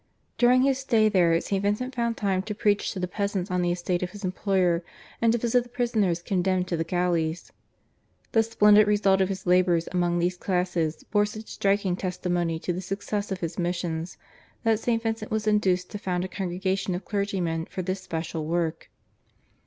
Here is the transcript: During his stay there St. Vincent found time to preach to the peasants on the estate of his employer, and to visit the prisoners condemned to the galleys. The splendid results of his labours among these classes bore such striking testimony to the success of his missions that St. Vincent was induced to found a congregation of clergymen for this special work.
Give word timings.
During 0.39 0.63
his 0.63 0.79
stay 0.79 1.09
there 1.09 1.39
St. 1.39 1.61
Vincent 1.61 1.93
found 1.93 2.17
time 2.17 2.41
to 2.41 2.55
preach 2.55 2.91
to 2.91 2.99
the 2.99 3.07
peasants 3.07 3.51
on 3.51 3.61
the 3.61 3.71
estate 3.71 4.01
of 4.01 4.09
his 4.09 4.23
employer, 4.23 4.83
and 5.21 5.31
to 5.31 5.37
visit 5.37 5.61
the 5.61 5.69
prisoners 5.69 6.23
condemned 6.23 6.67
to 6.69 6.75
the 6.75 6.83
galleys. 6.83 7.51
The 8.31 8.41
splendid 8.41 8.87
results 8.87 9.21
of 9.21 9.29
his 9.29 9.45
labours 9.45 9.87
among 9.91 10.17
these 10.17 10.37
classes 10.37 11.03
bore 11.11 11.27
such 11.27 11.45
striking 11.49 11.95
testimony 11.95 12.57
to 12.61 12.73
the 12.73 12.81
success 12.81 13.31
of 13.31 13.41
his 13.41 13.59
missions 13.59 14.17
that 14.63 14.79
St. 14.79 15.03
Vincent 15.03 15.29
was 15.29 15.45
induced 15.45 15.91
to 15.91 15.99
found 15.99 16.25
a 16.25 16.27
congregation 16.27 16.95
of 16.95 17.05
clergymen 17.05 17.65
for 17.67 17.83
this 17.83 18.01
special 18.01 18.47
work. 18.47 18.89